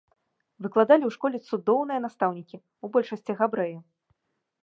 [0.65, 2.57] Выкладалі ў школе цудоўныя настаўнікі,
[2.87, 3.77] у большасці габрэі.